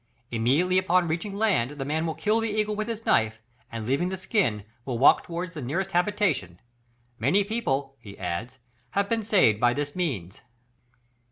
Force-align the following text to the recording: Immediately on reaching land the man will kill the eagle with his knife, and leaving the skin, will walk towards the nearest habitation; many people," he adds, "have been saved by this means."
Immediately 0.31 0.83
on 0.87 1.07
reaching 1.07 1.35
land 1.35 1.69
the 1.77 1.85
man 1.85 2.07
will 2.07 2.15
kill 2.15 2.39
the 2.39 2.49
eagle 2.49 2.75
with 2.75 2.87
his 2.87 3.05
knife, 3.05 3.39
and 3.71 3.85
leaving 3.85 4.09
the 4.09 4.17
skin, 4.17 4.65
will 4.83 4.97
walk 4.97 5.23
towards 5.23 5.53
the 5.53 5.61
nearest 5.61 5.91
habitation; 5.91 6.59
many 7.19 7.43
people," 7.43 7.95
he 7.99 8.17
adds, 8.17 8.57
"have 8.97 9.07
been 9.07 9.21
saved 9.21 9.59
by 9.59 9.75
this 9.75 9.95
means." 9.95 10.41